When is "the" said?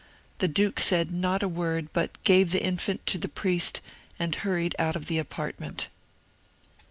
0.39-0.47, 2.49-2.63, 3.19-3.27, 5.05-5.19